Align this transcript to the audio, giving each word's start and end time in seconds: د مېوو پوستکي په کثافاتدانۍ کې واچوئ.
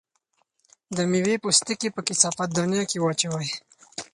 د 0.95 0.97
مېوو 1.11 1.41
پوستکي 1.43 1.89
په 1.95 2.01
کثافاتدانۍ 2.07 2.81
کې 2.89 2.97
واچوئ. 3.01 3.49